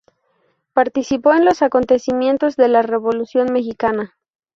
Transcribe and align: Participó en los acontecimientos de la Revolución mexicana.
Participó 0.73 1.31
en 1.33 1.45
los 1.45 1.61
acontecimientos 1.61 2.55
de 2.55 2.67
la 2.67 2.81
Revolución 2.81 3.53
mexicana. 3.53 4.17